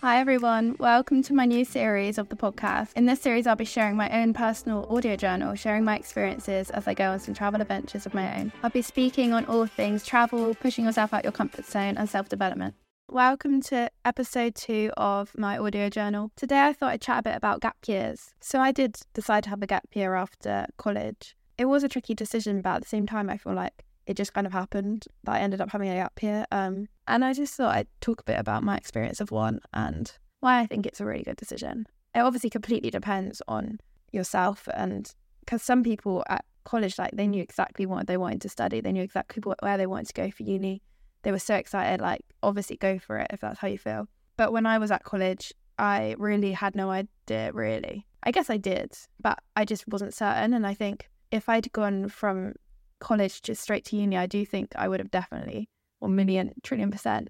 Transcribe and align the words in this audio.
Hi, 0.00 0.20
everyone. 0.20 0.76
Welcome 0.78 1.24
to 1.24 1.34
my 1.34 1.44
new 1.44 1.64
series 1.64 2.18
of 2.18 2.28
the 2.28 2.36
podcast. 2.36 2.92
In 2.94 3.06
this 3.06 3.20
series, 3.20 3.48
I'll 3.48 3.56
be 3.56 3.64
sharing 3.64 3.96
my 3.96 4.08
own 4.22 4.32
personal 4.32 4.86
audio 4.88 5.16
journal, 5.16 5.56
sharing 5.56 5.82
my 5.82 5.96
experiences 5.96 6.70
as 6.70 6.86
I 6.86 6.94
go 6.94 7.10
on 7.10 7.18
some 7.18 7.34
travel 7.34 7.60
adventures 7.60 8.06
of 8.06 8.14
my 8.14 8.38
own. 8.38 8.52
I'll 8.62 8.70
be 8.70 8.80
speaking 8.80 9.32
on 9.32 9.44
all 9.46 9.66
things 9.66 10.06
travel, 10.06 10.54
pushing 10.54 10.84
yourself 10.84 11.12
out 11.12 11.24
your 11.24 11.32
comfort 11.32 11.66
zone, 11.66 11.96
and 11.96 12.08
self 12.08 12.28
development. 12.28 12.76
Welcome 13.10 13.60
to 13.62 13.90
episode 14.04 14.54
two 14.54 14.92
of 14.96 15.36
my 15.36 15.58
audio 15.58 15.88
journal. 15.88 16.30
Today, 16.36 16.60
I 16.60 16.74
thought 16.74 16.92
I'd 16.92 17.00
chat 17.00 17.18
a 17.18 17.22
bit 17.22 17.36
about 17.36 17.60
gap 17.60 17.78
years. 17.88 18.34
So, 18.40 18.60
I 18.60 18.70
did 18.70 19.00
decide 19.14 19.42
to 19.44 19.50
have 19.50 19.64
a 19.64 19.66
gap 19.66 19.88
year 19.94 20.14
after 20.14 20.66
college. 20.76 21.34
It 21.58 21.64
was 21.64 21.82
a 21.82 21.88
tricky 21.88 22.14
decision, 22.14 22.60
but 22.60 22.76
at 22.76 22.82
the 22.82 22.88
same 22.88 23.08
time, 23.08 23.28
I 23.28 23.36
feel 23.36 23.54
like 23.54 23.84
it 24.08 24.16
just 24.16 24.32
kind 24.32 24.46
of 24.46 24.52
happened 24.52 25.04
that 25.24 25.32
I 25.32 25.40
ended 25.40 25.60
up 25.60 25.70
having 25.70 25.90
a 25.90 25.94
gap 25.94 26.20
year. 26.22 26.46
Um, 26.50 26.88
and 27.06 27.24
I 27.24 27.34
just 27.34 27.54
thought 27.54 27.76
I'd 27.76 27.88
talk 28.00 28.22
a 28.22 28.24
bit 28.24 28.38
about 28.38 28.64
my 28.64 28.76
experience 28.76 29.20
of 29.20 29.30
one 29.30 29.60
and 29.74 30.10
why 30.40 30.60
I 30.60 30.66
think 30.66 30.86
it's 30.86 31.00
a 31.00 31.04
really 31.04 31.22
good 31.22 31.36
decision. 31.36 31.86
It 32.14 32.20
obviously 32.20 32.48
completely 32.48 32.90
depends 32.90 33.42
on 33.46 33.78
yourself, 34.10 34.66
and 34.72 35.12
because 35.40 35.62
some 35.62 35.84
people 35.84 36.24
at 36.28 36.44
college, 36.64 36.98
like 36.98 37.12
they 37.12 37.26
knew 37.26 37.42
exactly 37.42 37.84
what 37.84 38.06
they 38.06 38.16
wanted 38.16 38.40
to 38.40 38.48
study, 38.48 38.80
they 38.80 38.92
knew 38.92 39.02
exactly 39.02 39.42
what, 39.44 39.62
where 39.62 39.76
they 39.76 39.86
wanted 39.86 40.08
to 40.08 40.14
go 40.14 40.30
for 40.30 40.42
uni. 40.42 40.82
They 41.22 41.30
were 41.30 41.38
so 41.38 41.54
excited, 41.56 42.00
like 42.00 42.22
obviously 42.42 42.76
go 42.78 42.98
for 42.98 43.18
it 43.18 43.26
if 43.30 43.40
that's 43.40 43.58
how 43.58 43.68
you 43.68 43.78
feel. 43.78 44.08
But 44.38 44.52
when 44.52 44.64
I 44.64 44.78
was 44.78 44.90
at 44.90 45.04
college, 45.04 45.52
I 45.78 46.14
really 46.18 46.52
had 46.52 46.74
no 46.74 46.90
idea, 46.90 47.52
really. 47.52 48.06
I 48.22 48.30
guess 48.30 48.48
I 48.48 48.56
did, 48.56 48.96
but 49.20 49.38
I 49.54 49.66
just 49.66 49.86
wasn't 49.86 50.14
certain. 50.14 50.54
And 50.54 50.66
I 50.66 50.72
think 50.72 51.10
if 51.30 51.48
I'd 51.48 51.70
gone 51.72 52.08
from 52.08 52.54
college 53.00 53.42
just 53.42 53.62
straight 53.62 53.84
to 53.86 53.96
uni, 53.96 54.16
I 54.16 54.26
do 54.26 54.44
think 54.44 54.72
I 54.76 54.88
would 54.88 55.00
have 55.00 55.10
definitely, 55.10 55.68
one 55.98 56.14
million 56.14 56.52
trillion 56.62 56.90
percent, 56.90 57.28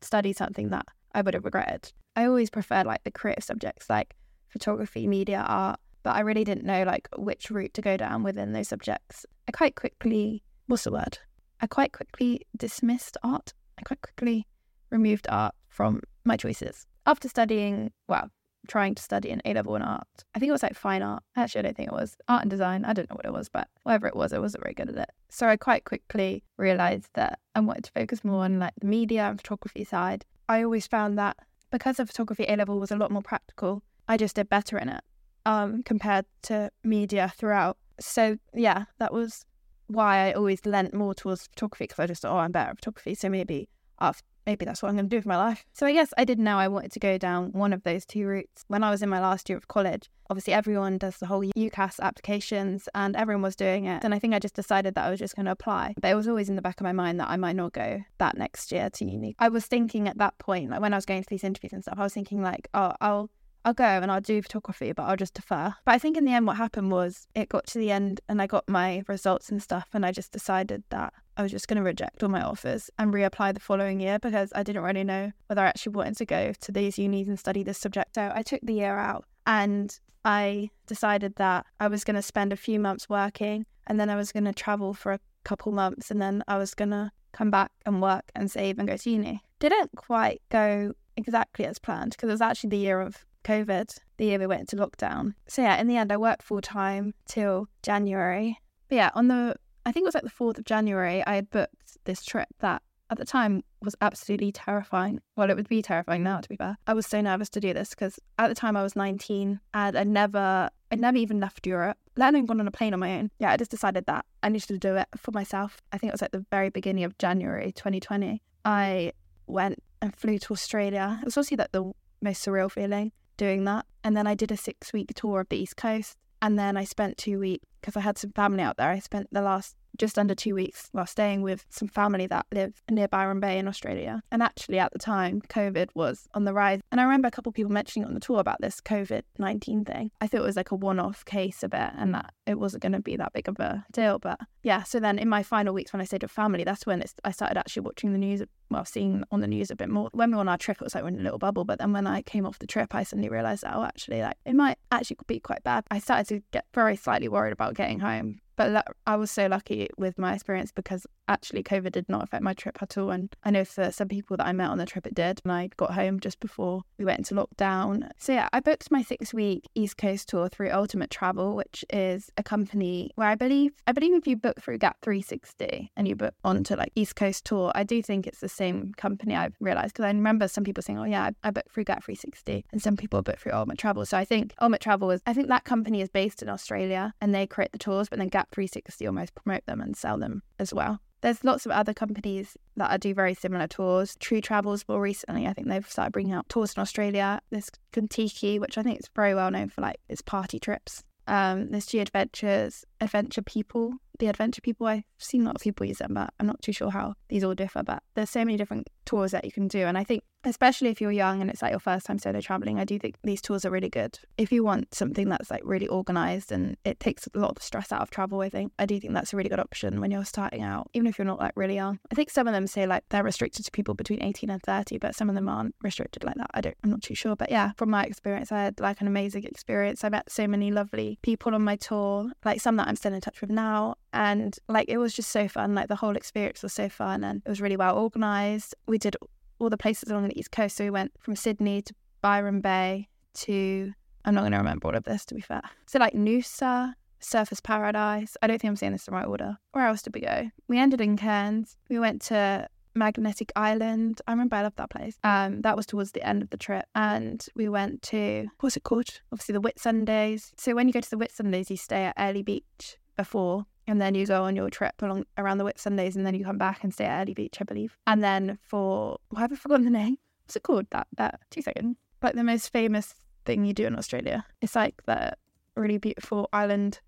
studied 0.00 0.36
something 0.36 0.68
that 0.70 0.86
I 1.14 1.22
would 1.22 1.34
have 1.34 1.44
regretted. 1.44 1.92
I 2.16 2.24
always 2.24 2.50
preferred 2.50 2.86
like 2.86 3.04
the 3.04 3.10
creative 3.10 3.44
subjects 3.44 3.88
like 3.88 4.14
photography, 4.48 5.06
media, 5.06 5.44
art, 5.46 5.78
but 6.02 6.16
I 6.16 6.20
really 6.20 6.44
didn't 6.44 6.64
know 6.64 6.82
like 6.84 7.08
which 7.16 7.50
route 7.50 7.74
to 7.74 7.82
go 7.82 7.96
down 7.96 8.22
within 8.22 8.52
those 8.52 8.68
subjects. 8.68 9.26
I 9.48 9.52
quite 9.52 9.76
quickly, 9.76 10.42
what's 10.66 10.84
the 10.84 10.92
word? 10.92 11.18
I 11.60 11.66
quite 11.66 11.92
quickly 11.92 12.46
dismissed 12.56 13.16
art. 13.22 13.52
I 13.78 13.82
quite 13.82 14.00
quickly 14.02 14.46
removed 14.90 15.26
art 15.28 15.54
from 15.68 16.00
my 16.24 16.36
choices. 16.36 16.86
After 17.06 17.28
studying, 17.28 17.92
well, 18.08 18.30
trying 18.68 18.94
to 18.94 19.02
study 19.02 19.30
an 19.30 19.42
A 19.44 19.54
level 19.54 19.76
in 19.76 19.82
art. 19.82 20.06
I 20.34 20.38
think 20.38 20.48
it 20.48 20.52
was 20.52 20.62
like 20.62 20.74
fine 20.74 21.02
art. 21.02 21.22
Actually, 21.36 21.60
I 21.60 21.62
don't 21.62 21.76
think 21.76 21.88
it 21.88 21.94
was 21.94 22.16
art 22.28 22.42
and 22.42 22.50
design. 22.50 22.84
I 22.84 22.92
don't 22.92 23.08
know 23.10 23.16
what 23.16 23.26
it 23.26 23.32
was, 23.32 23.48
but 23.48 23.68
whatever 23.82 24.06
it 24.06 24.16
was, 24.16 24.32
I 24.32 24.38
wasn't 24.38 24.62
very 24.62 24.74
good 24.74 24.88
at 24.90 24.96
it. 24.96 25.10
So 25.28 25.48
I 25.48 25.56
quite 25.56 25.84
quickly 25.84 26.44
realized 26.56 27.08
that 27.14 27.38
I 27.54 27.60
wanted 27.60 27.84
to 27.84 27.92
focus 27.92 28.24
more 28.24 28.44
on 28.44 28.58
like 28.58 28.74
the 28.80 28.86
media 28.86 29.28
and 29.28 29.40
photography 29.40 29.84
side. 29.84 30.24
I 30.48 30.62
always 30.62 30.86
found 30.86 31.18
that 31.18 31.36
because 31.70 31.96
the 31.96 32.06
photography 32.06 32.44
A 32.48 32.56
level 32.56 32.80
was 32.80 32.90
a 32.90 32.96
lot 32.96 33.10
more 33.10 33.22
practical, 33.22 33.82
I 34.08 34.16
just 34.16 34.36
did 34.36 34.48
better 34.48 34.76
in 34.78 34.88
it 34.88 35.02
um, 35.46 35.82
compared 35.82 36.26
to 36.42 36.70
media 36.82 37.32
throughout. 37.36 37.78
So 38.00 38.38
yeah, 38.54 38.84
that 38.98 39.12
was 39.12 39.44
why 39.86 40.28
I 40.28 40.32
always 40.32 40.64
lent 40.66 40.94
more 40.94 41.14
towards 41.14 41.46
photography 41.48 41.84
because 41.84 41.98
I 41.98 42.06
just 42.06 42.22
thought, 42.22 42.34
oh, 42.34 42.38
I'm 42.38 42.52
better 42.52 42.70
at 42.70 42.76
photography. 42.76 43.14
So 43.14 43.28
maybe 43.28 43.68
after 44.00 44.24
maybe 44.46 44.64
that's 44.64 44.82
what 44.82 44.88
I'm 44.88 44.96
going 44.96 45.06
to 45.06 45.10
do 45.10 45.16
with 45.16 45.26
my 45.26 45.36
life. 45.36 45.64
So 45.72 45.86
I 45.86 45.92
guess 45.92 46.12
I 46.16 46.24
didn't 46.24 46.44
know 46.44 46.58
I 46.58 46.68
wanted 46.68 46.92
to 46.92 47.00
go 47.00 47.18
down 47.18 47.52
one 47.52 47.72
of 47.72 47.82
those 47.82 48.04
two 48.04 48.26
routes. 48.26 48.64
When 48.68 48.82
I 48.82 48.90
was 48.90 49.02
in 49.02 49.08
my 49.08 49.20
last 49.20 49.48
year 49.48 49.58
of 49.58 49.68
college, 49.68 50.10
obviously 50.28 50.52
everyone 50.52 50.98
does 50.98 51.16
the 51.18 51.26
whole 51.26 51.44
UCAS 51.44 52.00
applications 52.00 52.88
and 52.94 53.16
everyone 53.16 53.42
was 53.42 53.56
doing 53.56 53.86
it. 53.86 54.04
And 54.04 54.14
I 54.14 54.18
think 54.18 54.34
I 54.34 54.38
just 54.38 54.54
decided 54.54 54.94
that 54.94 55.04
I 55.04 55.10
was 55.10 55.18
just 55.18 55.36
going 55.36 55.46
to 55.46 55.52
apply. 55.52 55.94
But 56.00 56.10
it 56.10 56.14
was 56.14 56.28
always 56.28 56.48
in 56.48 56.56
the 56.56 56.62
back 56.62 56.80
of 56.80 56.84
my 56.84 56.92
mind 56.92 57.20
that 57.20 57.30
I 57.30 57.36
might 57.36 57.56
not 57.56 57.72
go 57.72 58.00
that 58.18 58.36
next 58.36 58.72
year 58.72 58.90
to 58.90 59.04
uni. 59.04 59.34
I 59.38 59.48
was 59.48 59.66
thinking 59.66 60.08
at 60.08 60.18
that 60.18 60.38
point, 60.38 60.70
like 60.70 60.80
when 60.80 60.94
I 60.94 60.96
was 60.96 61.06
going 61.06 61.22
to 61.22 61.28
these 61.28 61.44
interviews 61.44 61.72
and 61.72 61.82
stuff, 61.82 61.98
I 61.98 62.02
was 62.02 62.14
thinking 62.14 62.42
like, 62.42 62.68
oh, 62.74 62.92
I'll 63.00 63.30
I'll 63.64 63.74
go 63.74 63.84
and 63.84 64.10
I'll 64.10 64.20
do 64.20 64.40
photography, 64.42 64.92
but 64.92 65.02
I'll 65.02 65.16
just 65.16 65.34
defer. 65.34 65.74
But 65.84 65.94
I 65.94 65.98
think 65.98 66.16
in 66.16 66.24
the 66.24 66.32
end, 66.32 66.46
what 66.46 66.56
happened 66.56 66.90
was 66.90 67.26
it 67.34 67.48
got 67.48 67.66
to 67.68 67.78
the 67.78 67.90
end 67.90 68.20
and 68.28 68.40
I 68.40 68.46
got 68.46 68.68
my 68.68 69.02
results 69.06 69.50
and 69.50 69.62
stuff, 69.62 69.88
and 69.92 70.06
I 70.06 70.12
just 70.12 70.32
decided 70.32 70.82
that 70.90 71.12
I 71.36 71.42
was 71.42 71.52
just 71.52 71.68
going 71.68 71.78
to 71.78 71.82
reject 71.82 72.22
all 72.22 72.28
my 72.28 72.42
offers 72.42 72.90
and 72.98 73.14
reapply 73.14 73.54
the 73.54 73.60
following 73.60 74.00
year 74.00 74.18
because 74.18 74.52
I 74.54 74.62
didn't 74.62 74.82
really 74.82 75.04
know 75.04 75.32
whether 75.46 75.62
I 75.62 75.68
actually 75.68 75.92
wanted 75.92 76.16
to 76.18 76.26
go 76.26 76.52
to 76.52 76.72
these 76.72 76.98
unis 76.98 77.28
and 77.28 77.38
study 77.38 77.62
this 77.62 77.78
subject 77.78 78.14
So 78.14 78.30
I 78.34 78.42
took 78.42 78.60
the 78.62 78.74
year 78.74 78.98
out 78.98 79.24
and 79.46 79.98
I 80.24 80.68
decided 80.86 81.36
that 81.36 81.64
I 81.78 81.88
was 81.88 82.04
going 82.04 82.16
to 82.16 82.22
spend 82.22 82.52
a 82.52 82.56
few 82.56 82.78
months 82.78 83.08
working 83.08 83.64
and 83.86 83.98
then 83.98 84.10
I 84.10 84.16
was 84.16 84.32
going 84.32 84.44
to 84.44 84.52
travel 84.52 84.92
for 84.92 85.12
a 85.12 85.20
couple 85.44 85.72
months 85.72 86.10
and 86.10 86.20
then 86.20 86.44
I 86.46 86.58
was 86.58 86.74
going 86.74 86.90
to 86.90 87.10
come 87.32 87.50
back 87.50 87.70
and 87.86 88.02
work 88.02 88.30
and 88.34 88.50
save 88.50 88.78
and 88.78 88.86
go 88.86 88.98
to 88.98 89.10
uni. 89.10 89.42
Didn't 89.60 89.96
quite 89.96 90.42
go 90.50 90.92
exactly 91.16 91.64
as 91.64 91.78
planned 91.78 92.12
because 92.12 92.28
it 92.28 92.32
was 92.32 92.40
actually 92.42 92.70
the 92.70 92.76
year 92.76 93.00
of 93.00 93.24
COVID, 93.44 93.98
the 94.16 94.24
year 94.26 94.38
we 94.38 94.46
went 94.46 94.72
into 94.72 94.76
lockdown. 94.76 95.34
So 95.48 95.62
yeah, 95.62 95.80
in 95.80 95.86
the 95.86 95.96
end, 95.96 96.12
I 96.12 96.16
worked 96.16 96.42
full 96.42 96.60
time 96.60 97.14
till 97.26 97.68
January. 97.82 98.58
But 98.88 98.96
yeah, 98.96 99.10
on 99.14 99.28
the 99.28 99.56
I 99.86 99.92
think 99.92 100.04
it 100.04 100.08
was 100.08 100.14
like 100.14 100.24
the 100.24 100.30
4th 100.30 100.58
of 100.58 100.64
January, 100.64 101.24
I 101.26 101.36
had 101.36 101.50
booked 101.50 102.04
this 102.04 102.22
trip 102.22 102.48
that 102.60 102.82
at 103.10 103.18
the 103.18 103.24
time 103.24 103.64
was 103.82 103.96
absolutely 104.00 104.52
terrifying. 104.52 105.20
Well, 105.36 105.50
it 105.50 105.56
would 105.56 105.68
be 105.68 105.82
terrifying 105.82 106.22
now, 106.22 106.38
to 106.40 106.48
be 106.48 106.56
fair. 106.56 106.76
I 106.86 106.94
was 106.94 107.06
so 107.06 107.20
nervous 107.20 107.48
to 107.50 107.60
do 107.60 107.72
this 107.72 107.90
because 107.90 108.20
at 108.38 108.48
the 108.48 108.54
time 108.54 108.76
I 108.76 108.82
was 108.82 108.94
19 108.94 109.58
and 109.74 109.98
I 109.98 110.04
never, 110.04 110.70
I'd 110.92 111.00
never 111.00 111.16
even 111.16 111.40
left 111.40 111.66
Europe, 111.66 111.96
let 112.16 112.32
alone 112.32 112.46
gone 112.46 112.60
on 112.60 112.68
a 112.68 112.70
plane 112.70 112.94
on 112.94 113.00
my 113.00 113.18
own. 113.18 113.30
Yeah, 113.38 113.50
I 113.50 113.56
just 113.56 113.70
decided 113.70 114.06
that 114.06 114.26
I 114.42 114.48
needed 114.48 114.68
to 114.68 114.78
do 114.78 114.96
it 114.96 115.08
for 115.16 115.32
myself. 115.32 115.80
I 115.92 115.98
think 115.98 116.10
it 116.10 116.14
was 116.14 116.22
like 116.22 116.32
the 116.32 116.46
very 116.50 116.68
beginning 116.68 117.04
of 117.04 117.18
January 117.18 117.72
2020. 117.72 118.42
I 118.64 119.12
went 119.46 119.82
and 120.00 120.14
flew 120.14 120.38
to 120.38 120.52
Australia. 120.52 121.18
It 121.22 121.24
was 121.24 121.36
obviously 121.36 121.56
like 121.56 121.72
the 121.72 121.90
most 122.22 122.44
surreal 122.44 122.70
feeling 122.70 123.12
doing 123.40 123.64
that. 123.64 123.86
And 124.04 124.14
then 124.14 124.26
I 124.26 124.34
did 124.34 124.52
a 124.52 124.56
six 124.56 124.92
week 124.92 125.12
tour 125.14 125.40
of 125.40 125.48
the 125.48 125.56
East 125.56 125.76
Coast. 125.76 126.18
And 126.42 126.58
then 126.58 126.76
I 126.76 126.84
spent 126.84 127.16
two 127.16 127.38
weeks 127.38 127.64
because 127.80 127.96
I 127.96 128.00
had 128.00 128.18
some 128.18 128.32
family 128.32 128.62
out 128.62 128.76
there. 128.76 128.90
I 128.90 128.98
spent 128.98 129.28
the 129.32 129.40
last 129.40 129.76
just 130.00 130.18
under 130.18 130.34
two 130.34 130.54
weeks 130.54 130.88
while 130.92 131.06
staying 131.06 131.42
with 131.42 131.66
some 131.68 131.86
family 131.86 132.26
that 132.26 132.46
live 132.52 132.82
near 132.90 133.06
Byron 133.06 133.38
Bay 133.38 133.58
in 133.58 133.68
Australia. 133.68 134.22
And 134.32 134.42
actually, 134.42 134.78
at 134.78 134.92
the 134.92 134.98
time, 134.98 135.42
COVID 135.42 135.90
was 135.94 136.26
on 136.32 136.44
the 136.44 136.54
rise. 136.54 136.80
And 136.90 137.00
I 137.00 137.04
remember 137.04 137.28
a 137.28 137.30
couple 137.30 137.50
of 137.50 137.54
people 137.54 137.70
mentioning 137.70 138.08
on 138.08 138.14
the 138.14 138.20
tour 138.20 138.40
about 138.40 138.62
this 138.62 138.80
COVID 138.80 139.22
19 139.38 139.84
thing. 139.84 140.10
I 140.20 140.26
thought 140.26 140.40
it 140.40 140.44
was 140.44 140.56
like 140.56 140.70
a 140.70 140.74
one 140.74 140.98
off 140.98 141.24
case 141.26 141.62
a 141.62 141.68
bit 141.68 141.90
and 141.96 142.14
that 142.14 142.32
it 142.46 142.58
wasn't 142.58 142.82
going 142.82 142.92
to 142.92 143.00
be 143.00 143.16
that 143.16 143.34
big 143.34 143.46
of 143.48 143.60
a 143.60 143.84
deal. 143.92 144.18
But 144.18 144.40
yeah, 144.62 144.84
so 144.84 145.00
then 145.00 145.18
in 145.18 145.28
my 145.28 145.42
final 145.42 145.74
weeks 145.74 145.92
when 145.92 146.00
I 146.00 146.04
stayed 146.04 146.22
with 146.22 146.30
family, 146.30 146.64
that's 146.64 146.86
when 146.86 147.04
I 147.22 147.30
started 147.30 147.58
actually 147.58 147.82
watching 147.82 148.12
the 148.12 148.18
news, 148.18 148.42
well, 148.70 148.86
seeing 148.86 149.22
on 149.30 149.42
the 149.42 149.46
news 149.46 149.70
a 149.70 149.76
bit 149.76 149.90
more. 149.90 150.08
When 150.12 150.30
we 150.30 150.36
were 150.36 150.40
on 150.40 150.48
our 150.48 150.58
trip, 150.58 150.78
it 150.80 150.84
was 150.84 150.94
like 150.94 151.04
in 151.04 151.20
a 151.20 151.22
little 151.22 151.38
bubble. 151.38 151.64
But 151.64 151.78
then 151.78 151.92
when 151.92 152.06
I 152.06 152.22
came 152.22 152.46
off 152.46 152.58
the 152.58 152.66
trip, 152.66 152.94
I 152.94 153.02
suddenly 153.02 153.28
realized, 153.28 153.64
oh, 153.66 153.84
actually, 153.84 154.22
like 154.22 154.38
it 154.46 154.54
might 154.54 154.78
actually 154.90 155.18
be 155.26 155.40
quite 155.40 155.62
bad. 155.62 155.84
I 155.90 155.98
started 155.98 156.26
to 156.28 156.42
get 156.52 156.64
very 156.72 156.96
slightly 156.96 157.28
worried 157.28 157.52
about 157.52 157.74
getting 157.74 158.00
home 158.00 158.40
but 158.60 158.94
I 159.06 159.16
was 159.16 159.30
so 159.30 159.46
lucky 159.46 159.88
with 159.96 160.18
my 160.18 160.34
experience 160.34 160.70
because 160.70 161.06
actually 161.28 161.62
COVID 161.62 161.92
did 161.92 162.06
not 162.10 162.24
affect 162.24 162.42
my 162.42 162.52
trip 162.52 162.76
at 162.82 162.98
all. 162.98 163.10
And 163.10 163.34
I 163.42 163.50
know 163.50 163.64
for 163.64 163.90
some 163.90 164.08
people 164.08 164.36
that 164.36 164.46
I 164.46 164.52
met 164.52 164.68
on 164.68 164.76
the 164.76 164.84
trip, 164.84 165.06
it 165.06 165.14
did. 165.14 165.40
And 165.44 165.52
I 165.52 165.70
got 165.78 165.94
home 165.94 166.20
just 166.20 166.40
before 166.40 166.82
we 166.98 167.06
went 167.06 167.20
into 167.20 167.34
lockdown. 167.34 168.10
So 168.18 168.34
yeah, 168.34 168.50
I 168.52 168.60
booked 168.60 168.90
my 168.90 169.00
six 169.00 169.32
week 169.32 169.66
East 169.74 169.96
Coast 169.96 170.28
tour 170.28 170.50
through 170.50 170.72
Ultimate 170.72 171.10
Travel, 171.10 171.56
which 171.56 171.86
is 171.88 172.30
a 172.36 172.42
company 172.42 173.12
where 173.14 173.28
I 173.28 173.34
believe, 173.34 173.72
I 173.86 173.92
believe 173.92 174.12
if 174.12 174.26
you 174.26 174.36
book 174.36 174.60
through 174.60 174.76
Gap 174.76 174.98
360 175.00 175.92
and 175.96 176.06
you 176.06 176.14
book 176.14 176.34
onto 176.44 176.74
like 176.74 176.92
East 176.94 177.16
Coast 177.16 177.46
tour, 177.46 177.72
I 177.74 177.82
do 177.82 178.02
think 178.02 178.26
it's 178.26 178.40
the 178.40 178.48
same 178.50 178.92
company 178.98 179.34
I've 179.34 179.56
realized 179.60 179.94
because 179.94 180.04
I 180.04 180.08
remember 180.08 180.48
some 180.48 180.64
people 180.64 180.82
saying, 180.82 180.98
oh 180.98 181.04
yeah, 181.04 181.30
I, 181.42 181.48
I 181.48 181.50
booked 181.50 181.72
through 181.72 181.84
Gap 181.84 182.04
360 182.04 182.66
and 182.72 182.82
some 182.82 182.98
people 182.98 183.22
booked 183.22 183.40
through 183.40 183.52
Ultimate 183.52 183.78
Travel. 183.78 184.04
So 184.04 184.18
I 184.18 184.26
think 184.26 184.52
Ultimate 184.60 184.82
Travel 184.82 185.10
is, 185.12 185.22
I 185.24 185.32
think 185.32 185.48
that 185.48 185.64
company 185.64 186.02
is 186.02 186.10
based 186.10 186.42
in 186.42 186.50
Australia 186.50 187.14
and 187.22 187.34
they 187.34 187.46
create 187.46 187.72
the 187.72 187.78
tours, 187.78 188.10
but 188.10 188.18
then 188.18 188.28
Gap 188.28 188.49
360 188.52 189.06
almost 189.06 189.34
promote 189.34 189.64
them 189.66 189.80
and 189.80 189.96
sell 189.96 190.18
them 190.18 190.42
as 190.58 190.72
well. 190.72 191.00
There's 191.22 191.44
lots 191.44 191.66
of 191.66 191.72
other 191.72 191.92
companies 191.92 192.56
that 192.76 193.00
do 193.00 193.12
very 193.12 193.34
similar 193.34 193.66
tours. 193.66 194.16
Tru 194.20 194.40
Travels 194.40 194.84
more 194.88 195.00
recently, 195.00 195.46
I 195.46 195.52
think 195.52 195.68
they've 195.68 195.88
started 195.88 196.12
bringing 196.12 196.32
out 196.32 196.48
tours 196.48 196.74
in 196.74 196.80
Australia. 196.80 197.40
There's 197.50 197.70
Contiki, 197.92 198.58
which 198.58 198.78
I 198.78 198.82
think 198.82 199.00
is 199.00 199.10
very 199.14 199.34
well 199.34 199.50
known 199.50 199.68
for 199.68 199.82
like 199.82 200.00
its 200.08 200.22
party 200.22 200.58
trips. 200.58 201.04
Um, 201.26 201.70
there's 201.70 201.86
G 201.86 202.00
Adventures, 202.00 202.84
Adventure 203.00 203.42
People, 203.42 203.94
the 204.18 204.26
Adventure 204.26 204.62
People. 204.62 204.86
I've 204.86 205.04
seen 205.18 205.42
a 205.42 205.44
lot 205.44 205.56
of 205.56 205.62
people 205.62 205.86
use 205.86 205.98
them, 205.98 206.14
but 206.14 206.32
I'm 206.40 206.46
not 206.46 206.62
too 206.62 206.72
sure 206.72 206.90
how 206.90 207.14
these 207.28 207.44
all 207.44 207.54
differ. 207.54 207.82
But 207.82 208.02
there's 208.14 208.30
so 208.30 208.44
many 208.44 208.56
different 208.56 208.88
tours 209.04 209.32
that 209.32 209.44
you 209.44 209.52
can 209.52 209.68
do, 209.68 209.80
and 209.80 209.96
I 209.98 210.04
think 210.04 210.22
especially 210.44 210.88
if 210.88 211.00
you're 211.00 211.12
young 211.12 211.40
and 211.40 211.50
it's 211.50 211.60
like 211.62 211.70
your 211.70 211.80
first 211.80 212.06
time 212.06 212.18
solo 212.18 212.40
traveling, 212.40 212.78
I 212.78 212.84
do 212.84 212.98
think 212.98 213.16
these 213.22 213.42
tours 213.42 213.64
are 213.64 213.70
really 213.70 213.88
good. 213.88 214.18
If 214.38 214.52
you 214.52 214.64
want 214.64 214.94
something 214.94 215.28
that's 215.28 215.50
like 215.50 215.62
really 215.64 215.86
organized 215.86 216.50
and 216.50 216.76
it 216.84 216.98
takes 216.98 217.26
a 217.26 217.38
lot 217.38 217.50
of 217.50 217.56
the 217.56 217.62
stress 217.62 217.92
out 217.92 218.00
of 218.00 218.10
travel, 218.10 218.40
I 218.40 218.48
think 218.48 218.72
I 218.78 218.86
do 218.86 218.98
think 218.98 219.12
that's 219.12 219.32
a 219.32 219.36
really 219.36 219.50
good 219.50 219.60
option 219.60 220.00
when 220.00 220.10
you're 220.10 220.24
starting 220.24 220.62
out, 220.62 220.88
even 220.94 221.06
if 221.06 221.18
you're 221.18 221.26
not 221.26 221.38
like 221.38 221.52
really 221.56 221.74
young. 221.74 221.98
I 222.10 222.14
think 222.14 222.30
some 222.30 222.48
of 222.48 222.54
them 222.54 222.66
say 222.66 222.86
like 222.86 223.04
they're 223.10 223.22
restricted 223.22 223.64
to 223.66 223.70
people 223.70 223.94
between 223.94 224.22
18 224.22 224.50
and 224.50 224.62
30, 224.62 224.98
but 224.98 225.14
some 225.14 225.28
of 225.28 225.34
them 225.34 225.48
aren't 225.48 225.74
restricted 225.82 226.24
like 226.24 226.36
that. 226.36 226.50
I 226.54 226.60
don't, 226.60 226.76
I'm 226.82 226.90
not 226.90 227.02
too 227.02 227.14
sure. 227.14 227.36
But 227.36 227.50
yeah, 227.50 227.72
from 227.76 227.90
my 227.90 228.04
experience, 228.04 228.50
I 228.50 228.62
had 228.62 228.80
like 228.80 229.00
an 229.00 229.06
amazing 229.06 229.44
experience. 229.44 230.04
I 230.04 230.08
met 230.08 230.30
so 230.30 230.46
many 230.46 230.70
lovely 230.70 231.18
people 231.22 231.54
on 231.54 231.62
my 231.62 231.76
tour, 231.76 232.30
like 232.44 232.60
some 232.60 232.76
that 232.76 232.88
I'm 232.88 232.96
still 232.96 233.12
in 233.12 233.20
touch 233.20 233.40
with 233.40 233.50
now. 233.50 233.96
And 234.12 234.56
like 234.68 234.88
it 234.88 234.98
was 234.98 235.14
just 235.14 235.30
so 235.30 235.48
fun. 235.48 235.74
Like 235.74 235.88
the 235.88 235.96
whole 235.96 236.16
experience 236.16 236.62
was 236.62 236.72
so 236.72 236.88
fun 236.88 237.22
and 237.22 237.42
it 237.44 237.48
was 237.48 237.60
really 237.60 237.76
well 237.76 237.96
organized. 237.96 238.74
We 238.90 238.98
did 238.98 239.16
all 239.60 239.70
the 239.70 239.76
places 239.76 240.10
along 240.10 240.26
the 240.26 240.38
East 240.38 240.50
Coast. 240.50 240.76
So 240.76 240.84
we 240.84 240.90
went 240.90 241.12
from 241.20 241.36
Sydney 241.36 241.80
to 241.82 241.94
Byron 242.22 242.60
Bay 242.60 243.08
to, 243.34 243.92
I'm 244.24 244.34
not 244.34 244.40
going 244.40 244.50
to 244.52 244.58
remember 244.58 244.88
all 244.88 244.96
of 244.96 245.04
this 245.04 245.24
to 245.26 245.34
be 245.34 245.40
fair. 245.40 245.62
So, 245.86 246.00
like 246.00 246.12
Noosa, 246.12 246.94
Surfers 247.20 247.62
Paradise. 247.62 248.36
I 248.42 248.48
don't 248.48 248.60
think 248.60 248.70
I'm 248.70 248.76
saying 248.76 248.92
this 248.92 249.06
in 249.06 249.12
the 249.12 249.18
right 249.18 249.28
order. 249.28 249.58
Where 249.72 249.86
else 249.86 250.02
did 250.02 250.14
we 250.14 250.22
go? 250.22 250.50
We 250.66 250.78
ended 250.78 251.00
in 251.00 251.16
Cairns. 251.16 251.76
We 251.88 252.00
went 252.00 252.20
to 252.22 252.66
Magnetic 252.94 253.52
Island. 253.54 254.20
I 254.26 254.32
remember 254.32 254.56
I 254.56 254.62
loved 254.62 254.78
that 254.78 254.90
place. 254.90 255.16
Um, 255.22 255.60
that 255.62 255.76
was 255.76 255.86
towards 255.86 256.10
the 256.12 256.26
end 256.26 256.42
of 256.42 256.50
the 256.50 256.56
trip, 256.56 256.86
and 256.94 257.46
we 257.54 257.68
went 257.68 258.02
to 258.02 258.48
what's 258.58 258.76
it 258.76 258.82
called? 258.82 259.20
Obviously 259.32 259.52
the 259.52 259.60
Whitsundays. 259.60 260.50
So 260.56 260.74
when 260.74 260.88
you 260.88 260.92
go 260.92 261.00
to 261.00 261.10
the 261.10 261.16
Whitsundays, 261.16 261.70
you 261.70 261.76
stay 261.76 262.06
at 262.06 262.14
Airlie 262.18 262.42
Beach 262.42 262.96
before, 263.16 263.66
and 263.90 264.00
then 264.00 264.14
you 264.14 264.24
go 264.24 264.44
on 264.44 264.54
your 264.54 264.70
trip 264.70 264.94
along 265.02 265.24
around 265.36 265.58
the 265.58 265.64
Whitsundays, 265.64 266.14
and 266.14 266.24
then 266.24 266.36
you 266.36 266.44
come 266.44 266.58
back 266.58 266.84
and 266.84 266.94
stay 266.94 267.06
at 267.06 267.18
Airlie 267.18 267.34
Beach, 267.34 267.58
I 267.60 267.64
believe. 267.64 267.98
And 268.06 268.22
then 268.22 268.56
for 268.62 269.18
why 269.30 269.40
have 269.40 269.52
I 269.52 269.56
forgotten 269.56 269.84
the 269.84 269.90
name? 269.90 270.16
What's 270.44 270.54
it 270.54 270.62
called? 270.62 270.86
That 270.92 271.08
that 271.16 271.40
two 271.50 271.60
seconds. 271.60 271.96
Like 272.22 272.36
the 272.36 272.44
most 272.44 272.72
famous 272.72 273.16
thing 273.44 273.64
you 273.64 273.72
do 273.72 273.86
in 273.86 273.98
Australia. 273.98 274.46
It's 274.60 274.76
like 274.76 275.02
the 275.06 275.32
really 275.74 275.98
beautiful 275.98 276.48
island 276.52 277.00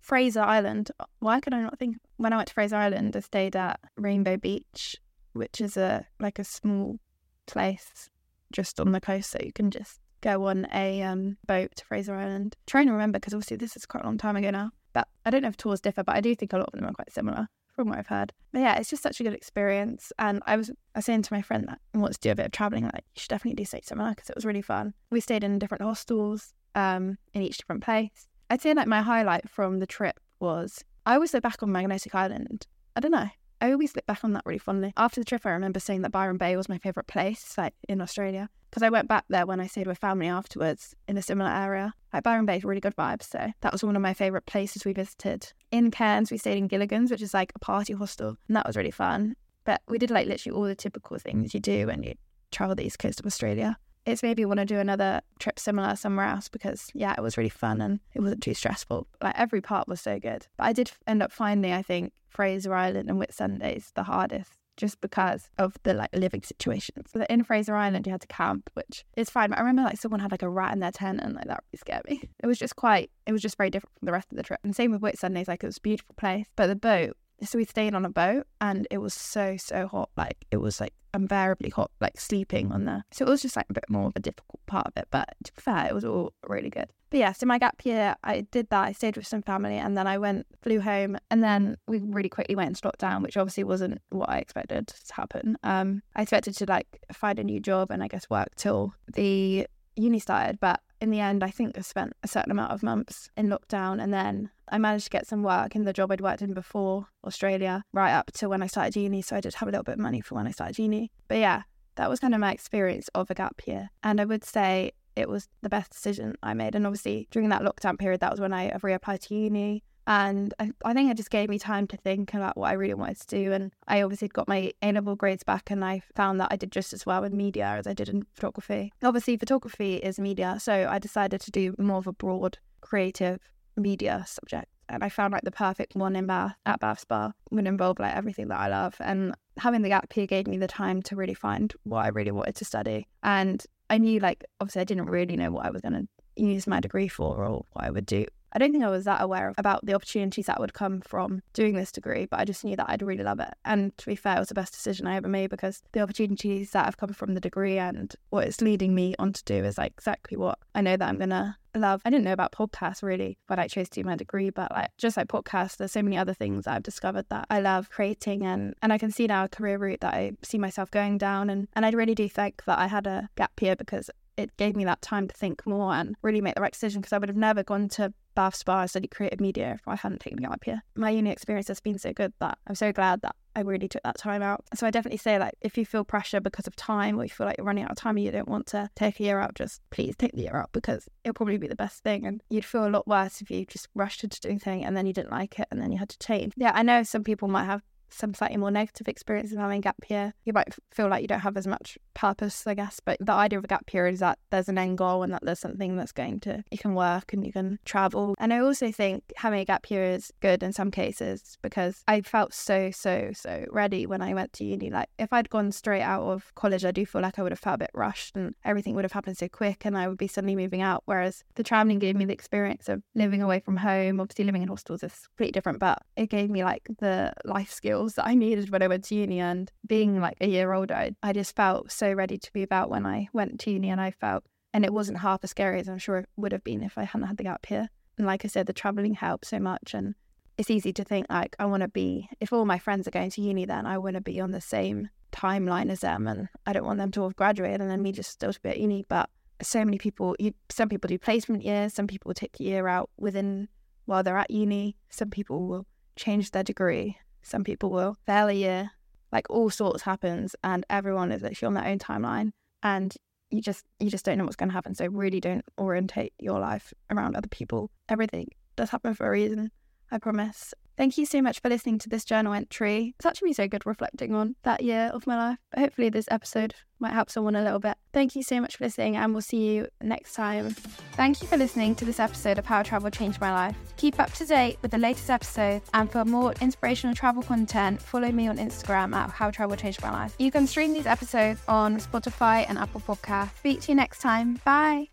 Fraser 0.00 0.42
Island. 0.42 0.92
Why 1.18 1.40
could 1.40 1.52
I 1.52 1.62
not 1.62 1.80
think? 1.80 1.96
When 2.16 2.32
I 2.32 2.36
went 2.36 2.48
to 2.48 2.54
Fraser 2.54 2.76
Island, 2.76 3.16
I 3.16 3.20
stayed 3.20 3.56
at 3.56 3.80
Rainbow 3.96 4.36
Beach, 4.36 4.96
which 5.32 5.60
is 5.60 5.76
a 5.76 6.06
like 6.20 6.38
a 6.38 6.44
small 6.44 7.00
place 7.46 8.08
just 8.52 8.78
on 8.78 8.92
the 8.92 9.00
coast, 9.00 9.30
so 9.30 9.40
you 9.42 9.52
can 9.52 9.72
just 9.72 9.98
go 10.20 10.46
on 10.46 10.68
a 10.72 11.02
um, 11.02 11.38
boat 11.44 11.74
to 11.74 11.84
Fraser 11.86 12.14
Island. 12.14 12.54
Trying 12.66 12.86
to 12.86 12.92
remember 12.92 13.18
because 13.18 13.34
obviously 13.34 13.56
this 13.56 13.74
is 13.74 13.84
quite 13.84 14.04
a 14.04 14.06
long 14.06 14.18
time 14.18 14.36
ago 14.36 14.50
now. 14.50 14.70
But 14.92 15.08
I 15.24 15.30
don't 15.30 15.42
know 15.42 15.48
if 15.48 15.56
tours 15.56 15.80
differ, 15.80 16.02
but 16.02 16.16
I 16.16 16.20
do 16.20 16.34
think 16.34 16.52
a 16.52 16.58
lot 16.58 16.70
of 16.72 16.78
them 16.78 16.88
are 16.88 16.92
quite 16.92 17.12
similar 17.12 17.48
from 17.74 17.88
what 17.88 17.98
I've 17.98 18.06
heard. 18.06 18.32
But 18.52 18.60
yeah, 18.60 18.76
it's 18.76 18.90
just 18.90 19.02
such 19.02 19.20
a 19.20 19.22
good 19.22 19.34
experience. 19.34 20.12
And 20.18 20.42
I 20.46 20.56
was, 20.56 20.70
I 20.94 20.98
was 20.98 21.04
saying 21.04 21.22
to 21.22 21.32
my 21.32 21.42
friend 21.42 21.66
that 21.68 21.80
wants 21.94 22.18
to 22.18 22.28
do 22.28 22.32
a 22.32 22.34
bit 22.34 22.46
of 22.46 22.52
traveling, 22.52 22.84
like 22.84 23.04
you 23.14 23.20
should 23.20 23.28
definitely 23.28 23.62
do 23.62 23.64
something 23.64 23.86
similar 23.86 24.10
because 24.10 24.30
it 24.30 24.36
was 24.36 24.44
really 24.44 24.62
fun. 24.62 24.94
We 25.10 25.20
stayed 25.20 25.44
in 25.44 25.58
different 25.58 25.82
hostels 25.82 26.52
um, 26.74 27.18
in 27.32 27.42
each 27.42 27.58
different 27.58 27.82
place. 27.82 28.28
I'd 28.50 28.60
say 28.60 28.74
like 28.74 28.88
my 28.88 29.02
highlight 29.02 29.48
from 29.48 29.78
the 29.78 29.86
trip 29.86 30.18
was 30.40 30.84
I 31.06 31.14
always 31.14 31.32
look 31.32 31.42
back 31.42 31.62
on 31.62 31.72
Magnetic 31.72 32.14
Island. 32.14 32.66
I 32.96 33.00
don't 33.00 33.12
know. 33.12 33.28
I 33.60 33.72
always 33.72 33.94
look 33.94 34.06
back 34.06 34.24
on 34.24 34.32
that 34.32 34.46
really 34.46 34.58
fondly. 34.58 34.92
After 34.96 35.20
the 35.20 35.24
trip, 35.24 35.44
I 35.44 35.50
remember 35.50 35.80
saying 35.80 36.02
that 36.02 36.12
Byron 36.12 36.38
Bay 36.38 36.56
was 36.56 36.68
my 36.68 36.78
favourite 36.78 37.06
place, 37.06 37.54
like 37.58 37.74
in 37.88 38.00
Australia, 38.00 38.48
because 38.70 38.82
I 38.82 38.88
went 38.88 39.08
back 39.08 39.24
there 39.28 39.46
when 39.46 39.60
I 39.60 39.66
stayed 39.66 39.86
with 39.86 39.98
family 39.98 40.28
afterwards 40.28 40.94
in 41.06 41.16
a 41.16 41.22
similar 41.22 41.50
area. 41.50 41.94
Like 42.12 42.22
Byron 42.22 42.46
Bay 42.46 42.56
is 42.56 42.64
really 42.64 42.80
good 42.80 42.96
vibes, 42.96 43.24
so 43.24 43.52
that 43.60 43.72
was 43.72 43.84
one 43.84 43.96
of 43.96 44.02
my 44.02 44.14
favourite 44.14 44.46
places 44.46 44.84
we 44.84 44.92
visited. 44.92 45.52
In 45.70 45.90
Cairns, 45.90 46.30
we 46.30 46.38
stayed 46.38 46.58
in 46.58 46.68
Gilligan's, 46.68 47.10
which 47.10 47.22
is 47.22 47.34
like 47.34 47.52
a 47.54 47.58
party 47.58 47.92
hostel, 47.92 48.36
and 48.48 48.56
that 48.56 48.66
was 48.66 48.76
really 48.76 48.90
fun. 48.90 49.36
But 49.64 49.82
we 49.88 49.98
did 49.98 50.10
like 50.10 50.26
literally 50.26 50.56
all 50.56 50.64
the 50.64 50.74
typical 50.74 51.18
things 51.18 51.52
you 51.52 51.60
do 51.60 51.86
when 51.86 52.02
you 52.02 52.14
travel 52.50 52.74
the 52.74 52.84
east 52.84 52.98
coast 52.98 53.20
of 53.20 53.26
Australia 53.26 53.76
it's 54.06 54.22
made 54.22 54.38
me 54.38 54.44
want 54.44 54.60
to 54.60 54.66
do 54.66 54.78
another 54.78 55.20
trip 55.38 55.58
similar 55.58 55.96
somewhere 55.96 56.26
else 56.26 56.48
because 56.48 56.90
yeah, 56.94 57.14
it 57.16 57.22
was 57.22 57.36
really 57.36 57.50
fun 57.50 57.80
and 57.80 58.00
it 58.14 58.20
wasn't 58.20 58.42
too 58.42 58.54
stressful. 58.54 59.06
Like 59.22 59.38
every 59.38 59.60
part 59.60 59.88
was 59.88 60.00
so 60.00 60.18
good. 60.18 60.46
But 60.56 60.64
I 60.64 60.72
did 60.72 60.90
end 61.06 61.22
up 61.22 61.32
finding, 61.32 61.72
I 61.72 61.82
think, 61.82 62.12
Fraser 62.28 62.74
Island 62.74 63.10
and 63.10 63.20
Whitsundays 63.20 63.92
the 63.94 64.04
hardest 64.04 64.52
just 64.76 65.00
because 65.02 65.50
of 65.58 65.76
the 65.82 65.92
like 65.92 66.08
living 66.14 66.42
situations. 66.42 67.10
So 67.12 67.26
in 67.28 67.44
Fraser 67.44 67.74
Island 67.74 68.06
you 68.06 68.12
had 68.12 68.22
to 68.22 68.26
camp, 68.28 68.70
which 68.74 69.04
is 69.16 69.28
fine. 69.28 69.50
But 69.50 69.58
I 69.58 69.62
remember 69.62 69.82
like 69.82 69.98
someone 69.98 70.20
had 70.20 70.30
like 70.30 70.42
a 70.42 70.48
rat 70.48 70.72
in 70.72 70.80
their 70.80 70.90
tent 70.90 71.20
and 71.22 71.34
like 71.34 71.44
that 71.44 71.62
really 71.70 71.78
scared 71.78 72.02
me. 72.08 72.22
It 72.42 72.46
was 72.46 72.58
just 72.58 72.76
quite 72.76 73.10
it 73.26 73.32
was 73.32 73.42
just 73.42 73.58
very 73.58 73.68
different 73.68 73.92
from 73.98 74.06
the 74.06 74.12
rest 74.12 74.32
of 74.32 74.36
the 74.36 74.42
trip. 74.42 74.60
And 74.64 74.74
same 74.74 74.90
with 74.90 75.02
Whitsundays, 75.02 75.48
like 75.48 75.62
it 75.62 75.66
was 75.66 75.76
a 75.76 75.82
beautiful 75.82 76.14
place. 76.16 76.46
But 76.56 76.68
the 76.68 76.76
boat 76.76 77.16
so 77.42 77.58
we 77.58 77.64
stayed 77.64 77.94
on 77.94 78.04
a 78.04 78.10
boat 78.10 78.46
and 78.60 78.86
it 78.90 78.98
was 78.98 79.14
so 79.14 79.56
so 79.56 79.86
hot 79.86 80.10
like 80.16 80.46
it 80.50 80.58
was 80.58 80.80
like 80.80 80.92
unbearably 81.12 81.70
hot 81.70 81.90
like 82.00 82.20
sleeping 82.20 82.70
on 82.70 82.84
there. 82.84 83.04
So 83.10 83.26
it 83.26 83.28
was 83.28 83.42
just 83.42 83.56
like 83.56 83.66
a 83.68 83.72
bit 83.72 83.84
more 83.88 84.06
of 84.06 84.12
a 84.16 84.20
difficult 84.20 84.64
part 84.66 84.86
of 84.86 84.92
it 84.96 85.08
but 85.10 85.34
to 85.44 85.52
be 85.52 85.60
fair 85.60 85.86
it 85.86 85.94
was 85.94 86.04
all 86.04 86.32
really 86.46 86.70
good. 86.70 86.88
But 87.10 87.18
yeah 87.18 87.32
so 87.32 87.46
my 87.46 87.58
gap 87.58 87.84
year 87.84 88.14
i 88.22 88.42
did 88.52 88.70
that 88.70 88.84
i 88.84 88.92
stayed 88.92 89.16
with 89.16 89.26
some 89.26 89.42
family 89.42 89.76
and 89.76 89.96
then 89.96 90.06
i 90.06 90.16
went 90.16 90.46
flew 90.62 90.80
home 90.80 91.18
and 91.28 91.42
then 91.42 91.76
we 91.88 91.98
really 91.98 92.28
quickly 92.28 92.54
went 92.54 92.68
into 92.68 92.82
lockdown 92.82 93.22
which 93.22 93.36
obviously 93.36 93.64
wasn't 93.64 94.00
what 94.10 94.28
i 94.28 94.38
expected 94.38 94.86
to 94.86 95.14
happen. 95.14 95.56
Um 95.64 96.02
i 96.14 96.22
expected 96.22 96.56
to 96.58 96.66
like 96.66 96.86
find 97.12 97.38
a 97.38 97.44
new 97.44 97.58
job 97.58 97.90
and 97.90 98.02
i 98.02 98.08
guess 98.08 98.30
work 98.30 98.54
till 98.54 98.94
the 99.12 99.66
uni 99.96 100.20
started 100.20 100.60
but 100.60 100.80
in 101.00 101.10
the 101.10 101.20
end, 101.20 101.42
I 101.42 101.50
think 101.50 101.78
I 101.78 101.80
spent 101.80 102.12
a 102.22 102.28
certain 102.28 102.52
amount 102.52 102.72
of 102.72 102.82
months 102.82 103.30
in 103.36 103.48
lockdown 103.48 104.02
and 104.02 104.12
then 104.12 104.50
I 104.68 104.78
managed 104.78 105.04
to 105.04 105.10
get 105.10 105.26
some 105.26 105.42
work 105.42 105.74
in 105.74 105.84
the 105.84 105.92
job 105.92 106.12
I'd 106.12 106.20
worked 106.20 106.42
in 106.42 106.52
before 106.52 107.08
Australia, 107.24 107.82
right 107.92 108.12
up 108.12 108.32
to 108.32 108.48
when 108.48 108.62
I 108.62 108.66
started 108.66 108.96
uni. 108.96 109.22
So 109.22 109.36
I 109.36 109.40
did 109.40 109.54
have 109.54 109.68
a 109.68 109.72
little 109.72 109.84
bit 109.84 109.94
of 109.94 109.98
money 109.98 110.20
for 110.20 110.34
when 110.34 110.46
I 110.46 110.50
started 110.50 110.78
uni. 110.78 111.10
But 111.28 111.38
yeah, 111.38 111.62
that 111.96 112.10
was 112.10 112.20
kind 112.20 112.34
of 112.34 112.40
my 112.40 112.52
experience 112.52 113.08
of 113.14 113.30
a 113.30 113.34
gap 113.34 113.60
year. 113.66 113.90
And 114.02 114.20
I 114.20 114.24
would 114.24 114.44
say 114.44 114.92
it 115.16 115.28
was 115.28 115.48
the 115.62 115.68
best 115.68 115.90
decision 115.90 116.34
I 116.42 116.54
made. 116.54 116.74
And 116.74 116.86
obviously, 116.86 117.28
during 117.30 117.48
that 117.48 117.62
lockdown 117.62 117.98
period, 117.98 118.20
that 118.20 118.30
was 118.30 118.40
when 118.40 118.52
I 118.52 118.70
reapplied 118.70 119.20
to 119.28 119.34
uni. 119.34 119.82
And 120.06 120.54
I, 120.58 120.70
I 120.84 120.92
think 120.92 121.10
it 121.10 121.16
just 121.16 121.30
gave 121.30 121.48
me 121.48 121.58
time 121.58 121.86
to 121.88 121.96
think 121.96 122.34
about 122.34 122.56
what 122.56 122.70
I 122.70 122.74
really 122.74 122.94
wanted 122.94 123.20
to 123.20 123.26
do. 123.28 123.52
And 123.52 123.72
I 123.86 124.02
obviously 124.02 124.28
got 124.28 124.48
my 124.48 124.72
A 124.82 124.92
level 124.92 125.16
grades 125.16 125.44
back, 125.44 125.70
and 125.70 125.84
I 125.84 126.02
found 126.14 126.40
that 126.40 126.48
I 126.50 126.56
did 126.56 126.72
just 126.72 126.92
as 126.92 127.06
well 127.06 127.24
in 127.24 127.36
media 127.36 127.66
as 127.66 127.86
I 127.86 127.94
did 127.94 128.08
in 128.08 128.24
photography. 128.34 128.92
Obviously, 129.02 129.36
photography 129.36 129.96
is 129.96 130.18
media, 130.18 130.56
so 130.58 130.88
I 130.90 130.98
decided 130.98 131.40
to 131.42 131.50
do 131.50 131.74
more 131.78 131.98
of 131.98 132.06
a 132.06 132.12
broad 132.12 132.58
creative 132.80 133.38
media 133.76 134.24
subject. 134.26 134.66
And 134.88 135.04
I 135.04 135.08
found 135.08 135.32
like 135.32 135.42
the 135.42 135.52
perfect 135.52 135.94
one 135.94 136.16
in 136.16 136.26
Bath 136.26 136.56
at 136.66 136.80
Bath 136.80 137.00
Spa 137.00 137.32
would 137.52 137.68
involve 137.68 138.00
like 138.00 138.16
everything 138.16 138.48
that 138.48 138.58
I 138.58 138.68
love. 138.68 138.96
And 138.98 139.34
having 139.56 139.82
the 139.82 139.88
gap 139.88 140.14
year 140.16 140.26
gave 140.26 140.48
me 140.48 140.56
the 140.56 140.66
time 140.66 141.00
to 141.02 141.16
really 141.16 141.34
find 141.34 141.72
what 141.84 142.04
I 142.04 142.08
really 142.08 142.32
wanted 142.32 142.56
to 142.56 142.64
study. 142.64 143.06
And 143.22 143.64
I 143.88 143.98
knew 143.98 144.18
like 144.18 144.44
obviously 144.60 144.80
I 144.80 144.84
didn't 144.84 145.06
really 145.06 145.36
know 145.36 145.52
what 145.52 145.64
I 145.64 145.70
was 145.70 145.80
gonna 145.80 146.08
use 146.34 146.66
my 146.66 146.80
degree 146.80 147.06
for 147.06 147.44
or 147.44 147.64
what 147.72 147.84
I 147.84 147.90
would 147.90 148.06
do 148.06 148.26
I 148.52 148.58
don't 148.58 148.72
think 148.72 148.84
I 148.84 148.90
was 148.90 149.04
that 149.04 149.22
aware 149.22 149.48
of 149.48 149.54
about 149.58 149.84
the 149.84 149.94
opportunities 149.94 150.46
that 150.46 150.60
would 150.60 150.74
come 150.74 151.00
from 151.00 151.42
doing 151.52 151.74
this 151.74 151.92
degree, 151.92 152.26
but 152.26 152.40
I 152.40 152.44
just 152.44 152.64
knew 152.64 152.76
that 152.76 152.88
I'd 152.88 153.02
really 153.02 153.24
love 153.24 153.40
it. 153.40 153.54
And 153.64 153.96
to 153.98 154.06
be 154.06 154.16
fair, 154.16 154.36
it 154.36 154.40
was 154.40 154.48
the 154.48 154.54
best 154.54 154.72
decision 154.72 155.06
I 155.06 155.16
ever 155.16 155.28
made 155.28 155.50
because 155.50 155.82
the 155.92 156.00
opportunities 156.00 156.70
that 156.72 156.84
have 156.84 156.96
come 156.96 157.12
from 157.12 157.34
the 157.34 157.40
degree 157.40 157.78
and 157.78 158.14
what 158.30 158.46
it's 158.46 158.60
leading 158.60 158.94
me 158.94 159.14
on 159.18 159.32
to 159.32 159.44
do 159.44 159.64
is 159.64 159.78
like 159.78 159.92
exactly 159.92 160.36
what 160.36 160.58
I 160.74 160.80
know 160.80 160.96
that 160.96 161.08
I'm 161.08 161.18
gonna 161.18 161.56
love. 161.76 162.02
I 162.04 162.10
didn't 162.10 162.24
know 162.24 162.32
about 162.32 162.52
podcasts 162.52 163.02
really 163.02 163.38
when 163.46 163.58
I 163.58 163.68
chose 163.68 163.88
to 163.90 164.02
do 164.02 164.06
my 164.06 164.16
degree, 164.16 164.50
but 164.50 164.70
like 164.72 164.90
just 164.98 165.16
like 165.16 165.28
podcasts, 165.28 165.76
there's 165.76 165.92
so 165.92 166.02
many 166.02 166.16
other 166.16 166.34
things 166.34 166.66
I've 166.66 166.82
discovered 166.82 167.26
that 167.30 167.46
I 167.50 167.60
love 167.60 167.90
creating 167.90 168.44
and 168.44 168.74
and 168.82 168.92
I 168.92 168.98
can 168.98 169.10
see 169.10 169.26
now 169.26 169.44
a 169.44 169.48
career 169.48 169.78
route 169.78 170.00
that 170.00 170.14
I 170.14 170.32
see 170.42 170.58
myself 170.58 170.90
going 170.90 171.18
down 171.18 171.50
and 171.50 171.68
and 171.74 171.86
I 171.86 171.90
really 171.90 172.14
do 172.14 172.28
think 172.28 172.64
that 172.64 172.78
I 172.78 172.86
had 172.86 173.06
a 173.06 173.28
gap 173.36 173.60
year 173.62 173.76
because 173.76 174.10
it 174.36 174.56
gave 174.56 174.74
me 174.74 174.84
that 174.84 175.02
time 175.02 175.28
to 175.28 175.34
think 175.34 175.66
more 175.66 175.92
and 175.92 176.16
really 176.22 176.40
make 176.40 176.54
the 176.54 176.60
right 176.60 176.72
decision 176.72 177.00
because 177.00 177.12
I 177.12 177.18
would 177.18 177.28
have 177.28 177.36
never 177.36 177.62
gone 177.62 177.88
to 177.90 178.12
Bath 178.40 178.54
Spa 178.54 178.80
and 178.80 178.88
studied 178.88 179.10
creative 179.10 179.38
media 179.38 179.72
if 179.74 179.86
I 179.86 179.96
hadn't 179.96 180.20
taken 180.20 180.38
a 180.38 180.48
gap 180.48 180.66
year. 180.66 180.82
My 180.96 181.10
uni 181.10 181.28
experience 181.28 181.68
has 181.68 181.78
been 181.78 181.98
so 181.98 182.14
good 182.14 182.32
that 182.40 182.56
I'm 182.66 182.74
so 182.74 182.90
glad 182.90 183.20
that 183.20 183.36
I 183.54 183.60
really 183.60 183.86
took 183.86 184.02
that 184.02 184.16
time 184.16 184.40
out. 184.40 184.64
So 184.74 184.86
I 184.86 184.90
definitely 184.90 185.18
say 185.18 185.38
like 185.38 185.52
if 185.60 185.76
you 185.76 185.84
feel 185.84 186.04
pressure 186.04 186.40
because 186.40 186.66
of 186.66 186.74
time 186.74 187.20
or 187.20 187.24
you 187.24 187.28
feel 187.28 187.46
like 187.46 187.58
you're 187.58 187.66
running 187.66 187.84
out 187.84 187.90
of 187.90 187.98
time 187.98 188.16
and 188.16 188.24
you 188.24 188.32
don't 188.32 188.48
want 188.48 188.66
to 188.68 188.88
take 188.96 189.20
a 189.20 189.24
year 189.24 189.40
out, 189.40 189.56
just 189.56 189.82
please 189.90 190.16
take 190.16 190.32
the 190.32 190.40
year 190.40 190.56
out 190.56 190.70
because 190.72 191.06
it'll 191.22 191.34
probably 191.34 191.58
be 191.58 191.68
the 191.68 191.76
best 191.76 192.02
thing. 192.02 192.24
And 192.24 192.40
you'd 192.48 192.64
feel 192.64 192.86
a 192.86 192.88
lot 192.88 193.06
worse 193.06 193.42
if 193.42 193.50
you 193.50 193.66
just 193.66 193.88
rushed 193.94 194.24
into 194.24 194.40
doing 194.40 194.58
something 194.58 194.86
and 194.86 194.96
then 194.96 195.04
you 195.04 195.12
didn't 195.12 195.32
like 195.32 195.58
it 195.58 195.68
and 195.70 195.78
then 195.78 195.92
you 195.92 195.98
had 195.98 196.08
to 196.08 196.18
change. 196.18 196.54
Yeah, 196.56 196.72
I 196.74 196.82
know 196.82 197.02
some 197.02 197.24
people 197.24 197.46
might 197.46 197.64
have 197.64 197.82
some 198.10 198.34
slightly 198.34 198.56
more 198.56 198.70
negative 198.70 199.08
experiences 199.08 199.52
of 199.52 199.58
having 199.58 199.78
a 199.78 199.82
gap 199.82 199.96
year. 200.08 200.34
You 200.44 200.52
might 200.52 200.74
feel 200.90 201.08
like 201.08 201.22
you 201.22 201.28
don't 201.28 201.40
have 201.40 201.56
as 201.56 201.66
much 201.66 201.98
purpose, 202.14 202.66
I 202.66 202.74
guess. 202.74 203.00
But 203.04 203.18
the 203.20 203.32
idea 203.32 203.58
of 203.58 203.64
a 203.64 203.68
gap 203.68 203.92
year 203.92 204.06
is 204.06 204.20
that 204.20 204.38
there's 204.50 204.68
an 204.68 204.78
end 204.78 204.98
goal 204.98 205.22
and 205.22 205.32
that 205.32 205.44
there's 205.44 205.58
something 205.58 205.96
that's 205.96 206.12
going 206.12 206.40
to, 206.40 206.64
you 206.70 206.78
can 206.78 206.94
work 206.94 207.32
and 207.32 207.44
you 207.44 207.52
can 207.52 207.78
travel. 207.84 208.34
And 208.38 208.52
I 208.52 208.58
also 208.58 208.90
think 208.92 209.24
having 209.36 209.60
a 209.60 209.64
gap 209.64 209.90
year 209.90 210.04
is 210.04 210.32
good 210.40 210.62
in 210.62 210.72
some 210.72 210.90
cases 210.90 211.58
because 211.62 212.02
I 212.08 212.20
felt 212.22 212.54
so, 212.54 212.90
so, 212.90 213.30
so 213.34 213.64
ready 213.70 214.06
when 214.06 214.22
I 214.22 214.34
went 214.34 214.52
to 214.54 214.64
uni. 214.64 214.90
Like 214.90 215.08
if 215.18 215.32
I'd 215.32 215.50
gone 215.50 215.72
straight 215.72 216.02
out 216.02 216.22
of 216.22 216.54
college, 216.54 216.84
I 216.84 216.90
do 216.90 217.06
feel 217.06 217.22
like 217.22 217.38
I 217.38 217.42
would 217.42 217.52
have 217.52 217.58
felt 217.58 217.76
a 217.76 217.78
bit 217.78 217.90
rushed 217.94 218.36
and 218.36 218.54
everything 218.64 218.94
would 218.94 219.04
have 219.04 219.12
happened 219.12 219.38
so 219.38 219.48
quick 219.48 219.84
and 219.84 219.96
I 219.96 220.08
would 220.08 220.18
be 220.18 220.28
suddenly 220.28 220.56
moving 220.56 220.82
out. 220.82 221.02
Whereas 221.06 221.44
the 221.54 221.64
traveling 221.64 221.98
gave 221.98 222.16
me 222.16 222.24
the 222.24 222.32
experience 222.32 222.88
of 222.88 223.02
living 223.14 223.42
away 223.42 223.60
from 223.60 223.76
home. 223.76 224.20
Obviously, 224.20 224.44
living 224.44 224.62
in 224.62 224.68
hostels 224.68 225.02
is 225.02 225.28
completely 225.28 225.52
different, 225.52 225.78
but 225.78 226.02
it 226.16 226.28
gave 226.30 226.50
me 226.50 226.64
like 226.64 226.88
the 226.98 227.32
life 227.44 227.70
skills 227.70 227.99
that 228.08 228.26
I 228.26 228.34
needed 228.34 228.70
when 228.70 228.82
I 228.82 228.88
went 228.88 229.04
to 229.04 229.14
uni. 229.14 229.40
And 229.40 229.70
being 229.86 230.20
like 230.20 230.36
a 230.40 230.48
year 230.48 230.72
older, 230.72 230.94
I, 230.94 231.12
I 231.22 231.32
just 231.32 231.56
felt 231.56 231.90
so 231.92 232.12
ready 232.12 232.38
to 232.38 232.50
move 232.54 232.72
out 232.72 232.90
when 232.90 233.06
I 233.06 233.28
went 233.32 233.60
to 233.60 233.70
uni. 233.70 233.90
And 233.90 234.00
I 234.00 234.10
felt, 234.10 234.44
and 234.72 234.84
it 234.84 234.92
wasn't 234.92 235.18
half 235.18 235.44
as 235.44 235.50
scary 235.50 235.80
as 235.80 235.88
I'm 235.88 235.98
sure 235.98 236.18
it 236.18 236.28
would 236.36 236.52
have 236.52 236.64
been 236.64 236.82
if 236.82 236.98
I 236.98 237.04
hadn't 237.04 237.28
had 237.28 237.36
the 237.36 237.44
gap 237.44 237.66
here. 237.66 237.88
And 238.18 238.26
like 238.26 238.44
I 238.44 238.48
said, 238.48 238.66
the 238.66 238.72
traveling 238.72 239.14
helped 239.14 239.46
so 239.46 239.58
much. 239.58 239.94
And 239.94 240.14
it's 240.58 240.70
easy 240.70 240.92
to 240.92 241.04
think 241.04 241.26
like, 241.30 241.56
I 241.58 241.66
want 241.66 241.82
to 241.82 241.88
be, 241.88 242.28
if 242.40 242.52
all 242.52 242.64
my 242.64 242.78
friends 242.78 243.08
are 243.08 243.12
going 243.12 243.30
to 243.30 243.40
uni, 243.40 243.64
then 243.64 243.86
I 243.86 243.98
want 243.98 244.14
to 244.14 244.20
be 244.20 244.40
on 244.40 244.50
the 244.50 244.60
same 244.60 245.08
timeline 245.32 245.90
as 245.90 246.00
them. 246.00 246.26
And 246.26 246.48
I 246.66 246.72
don't 246.72 246.84
want 246.84 246.98
them 246.98 247.10
to 247.12 247.22
have 247.22 247.36
graduated 247.36 247.80
and 247.80 247.90
then 247.90 248.02
me 248.02 248.12
just 248.12 248.30
still 248.30 248.52
to 248.52 248.60
be 248.60 248.70
at 248.70 248.80
uni. 248.80 249.06
But 249.08 249.30
so 249.62 249.84
many 249.84 249.98
people, 249.98 250.36
you, 250.38 250.54
some 250.68 250.88
people 250.88 251.08
do 251.08 251.18
placement 251.18 251.62
years, 251.64 251.94
some 251.94 252.06
people 252.06 252.34
take 252.34 252.58
a 252.58 252.62
year 252.62 252.88
out 252.88 253.10
within 253.18 253.68
while 254.06 254.22
they're 254.22 254.36
at 254.36 254.50
uni, 254.50 254.96
some 255.08 255.30
people 255.30 255.66
will 255.68 255.86
change 256.16 256.50
their 256.50 256.64
degree 256.64 257.16
some 257.42 257.64
people 257.64 257.90
will 257.90 258.16
fail 258.26 258.48
a 258.48 258.52
year. 258.52 258.90
Like 259.32 259.48
all 259.48 259.70
sorts 259.70 260.02
happens, 260.02 260.56
and 260.64 260.84
everyone 260.90 261.32
is 261.32 261.44
actually 261.44 261.66
on 261.66 261.74
their 261.74 261.86
own 261.86 261.98
timeline. 261.98 262.50
And 262.82 263.14
you 263.50 263.60
just 263.60 263.84
you 263.98 264.10
just 264.10 264.24
don't 264.24 264.38
know 264.38 264.44
what's 264.44 264.56
going 264.56 264.68
to 264.68 264.74
happen. 264.74 264.94
So 264.94 265.06
really 265.06 265.40
don't 265.40 265.64
orientate 265.78 266.32
your 266.38 266.58
life 266.58 266.92
around 267.10 267.36
other 267.36 267.48
people. 267.48 267.90
Everything 268.08 268.48
does 268.76 268.90
happen 268.90 269.14
for 269.14 269.26
a 269.26 269.30
reason. 269.30 269.70
I 270.10 270.18
promise. 270.18 270.74
Thank 271.00 271.16
you 271.16 271.24
so 271.24 271.40
much 271.40 271.60
for 271.60 271.70
listening 271.70 271.98
to 272.00 272.10
this 272.10 272.26
journal 272.26 272.52
entry. 272.52 273.14
It's 273.18 273.24
actually 273.24 273.54
so 273.54 273.66
good 273.66 273.86
reflecting 273.86 274.34
on 274.34 274.56
that 274.64 274.82
year 274.82 275.10
of 275.14 275.26
my 275.26 275.34
life. 275.34 275.58
Hopefully, 275.74 276.10
this 276.10 276.28
episode 276.30 276.74
might 276.98 277.14
help 277.14 277.30
someone 277.30 277.56
a 277.56 277.62
little 277.62 277.78
bit. 277.78 277.96
Thank 278.12 278.36
you 278.36 278.42
so 278.42 278.60
much 278.60 278.76
for 278.76 278.84
listening, 278.84 279.16
and 279.16 279.32
we'll 279.32 279.40
see 279.40 279.76
you 279.76 279.88
next 280.02 280.34
time. 280.34 280.68
Thank 281.12 281.40
you 281.40 281.48
for 281.48 281.56
listening 281.56 281.94
to 281.94 282.04
this 282.04 282.20
episode 282.20 282.58
of 282.58 282.66
How 282.66 282.82
Travel 282.82 283.10
Changed 283.10 283.40
My 283.40 283.50
Life. 283.50 283.76
Keep 283.96 284.20
up 284.20 284.30
to 284.34 284.44
date 284.44 284.76
with 284.82 284.90
the 284.90 284.98
latest 284.98 285.30
episodes, 285.30 285.88
and 285.94 286.12
for 286.12 286.26
more 286.26 286.52
inspirational 286.60 287.16
travel 287.16 287.42
content, 287.42 288.02
follow 288.02 288.30
me 288.30 288.48
on 288.48 288.58
Instagram 288.58 289.14
at 289.14 289.30
How 289.30 289.50
Travel 289.50 289.78
Changed 289.78 290.02
My 290.02 290.10
Life. 290.10 290.34
You 290.38 290.50
can 290.50 290.66
stream 290.66 290.92
these 290.92 291.06
episodes 291.06 291.62
on 291.66 291.96
Spotify 291.96 292.66
and 292.68 292.76
Apple 292.76 293.00
Podcasts. 293.00 293.56
Speak 293.56 293.80
to 293.80 293.92
you 293.92 293.94
next 293.94 294.20
time. 294.20 294.60
Bye. 294.66 295.08